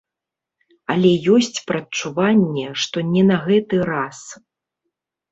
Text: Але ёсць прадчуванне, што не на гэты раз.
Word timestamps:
Але 0.93 1.09
ёсць 1.33 1.59
прадчуванне, 1.71 2.63
што 2.85 3.03
не 3.11 3.23
на 3.31 3.37
гэты 3.43 3.75
раз. 3.91 4.19